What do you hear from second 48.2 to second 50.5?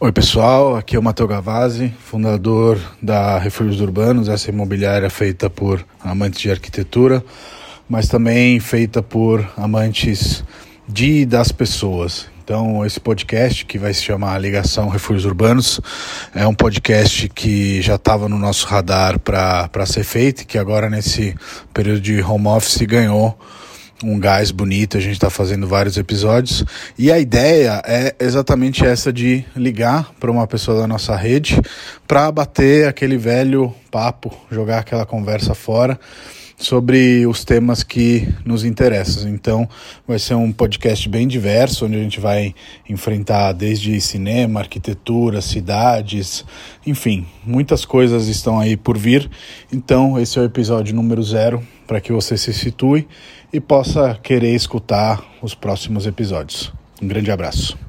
estão aí por vir. Então, esse é o